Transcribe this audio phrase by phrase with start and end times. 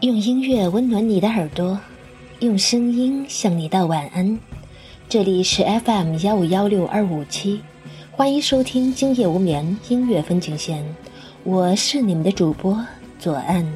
[0.00, 1.76] 用音乐温暖你的耳朵，
[2.38, 4.38] 用声音向你道晚安。
[5.08, 7.60] 这里是 FM 幺五幺六二五七，
[8.12, 10.84] 欢迎收听今夜无眠音乐风景线，
[11.42, 12.80] 我是你们的主播
[13.18, 13.66] 左岸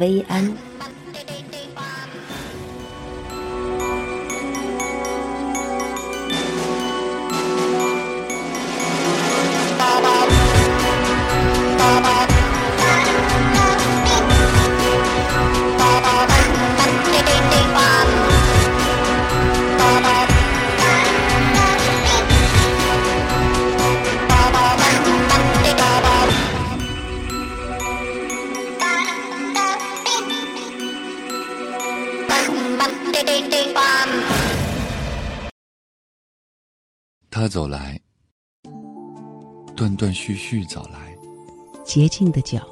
[0.00, 0.50] 薇安。
[37.38, 38.00] 他走来，
[39.76, 41.14] 断断续续走来，
[41.84, 42.66] 洁净的脚，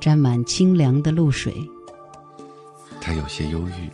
[0.00, 1.54] 沾满清凉的露水。
[2.98, 3.90] 他有些忧郁，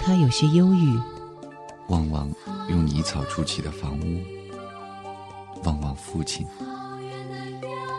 [0.00, 0.96] 他有些忧郁，
[1.88, 2.30] 望望
[2.68, 4.22] 用泥草筑起的房屋，
[5.64, 6.46] 望望父亲。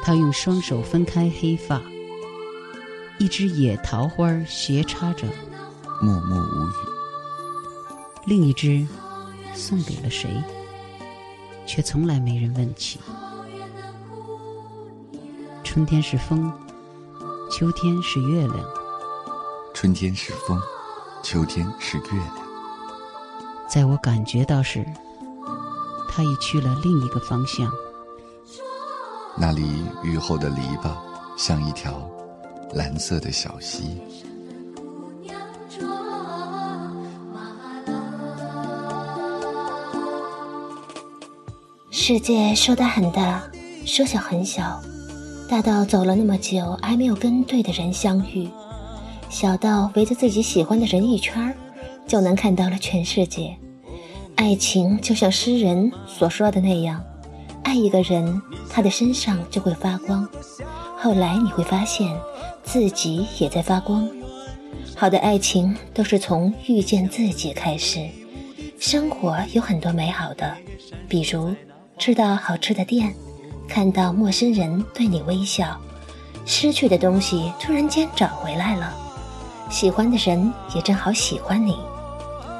[0.01, 1.81] 他用双手分开黑发，
[3.17, 5.27] 一只野桃花斜插着，
[6.01, 6.73] 默默无语。
[8.25, 8.87] 另一只
[9.53, 10.29] 送给了谁？
[11.69, 12.99] 却从来没人问起。
[15.63, 16.51] 春天是风，
[17.51, 18.59] 秋天是月亮。
[19.71, 20.59] 春天是风，
[21.21, 22.37] 秋天是月亮。
[23.69, 24.83] 在我感觉到时，
[26.09, 27.71] 它已去了另一个方向。
[29.37, 30.97] 那里雨后的篱笆，
[31.37, 32.01] 像一条
[32.73, 34.01] 蓝色的小溪。
[42.09, 43.43] 世界说大很大，
[43.85, 44.81] 说小很小，
[45.47, 48.49] 大到走了那么久还没有跟对的人相遇，
[49.29, 51.55] 小到围着自己喜欢的人一圈，
[52.07, 53.55] 就能看到了全世界。
[54.33, 56.99] 爱情就像诗人所说的那样，
[57.61, 60.27] 爱一个人，他的身上就会发光。
[60.97, 62.11] 后来你会发现，
[62.63, 64.09] 自己也在发光。
[64.95, 68.09] 好的爱情都是从遇见自己开始。
[68.79, 70.57] 生活有很多美好的，
[71.07, 71.53] 比如。
[71.99, 73.13] 吃到好吃的店，
[73.67, 75.77] 看到陌生人对你微笑，
[76.45, 78.93] 失去的东西突然间找回来了，
[79.69, 81.77] 喜欢的人也正好喜欢你。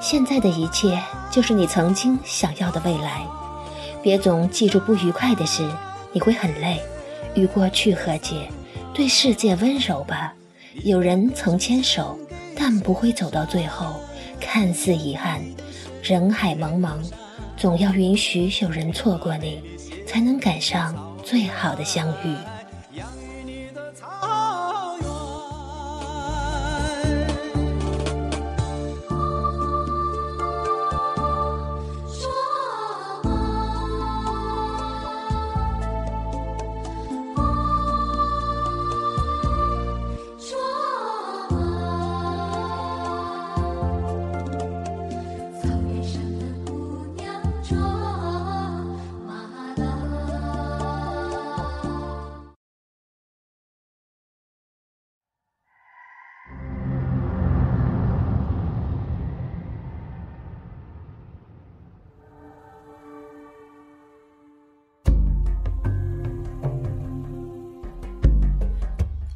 [0.02, 1.02] 现在的一切
[1.32, 3.26] 就是你曾经想要的未来。
[4.04, 5.66] 别总记住不愉快的事，
[6.12, 6.78] 你会很累。
[7.34, 8.50] 与过去和解，
[8.94, 10.34] 对世界温柔吧。
[10.84, 12.20] 有人曾牵手，
[12.58, 13.96] 但不会走到最后，
[14.40, 15.42] 看似遗憾。
[16.04, 16.98] 人海茫茫。
[17.60, 19.62] 总要允许有人错过你，
[20.08, 22.34] 才能赶上最好的相遇。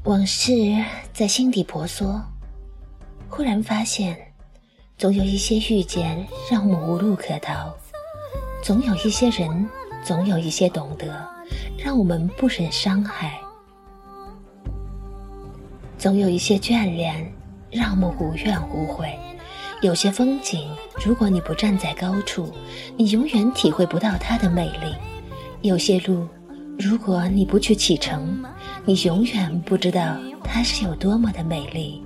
[0.05, 0.51] 往事
[1.11, 2.21] 在心底婆娑，
[3.29, 4.33] 忽然发现，
[4.97, 7.73] 总有一些遇见让我们无路可逃；
[8.63, 9.69] 总有一些人，
[10.05, 11.13] 总有一些懂得，
[11.77, 13.31] 让我们不忍伤害；
[15.97, 17.29] 总有一些眷恋，
[17.69, 19.13] 让我们无怨无悔。
[19.81, 20.65] 有些风景，
[21.05, 22.53] 如果你不站在高处，
[22.95, 24.95] 你永远体会不到它的美丽；
[25.61, 26.25] 有些路，
[26.79, 28.41] 如果你不去启程，
[28.85, 32.01] 你永远不知道它是有多么的美丽。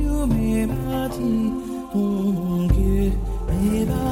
[0.00, 0.66] you may
[3.84, 4.09] my.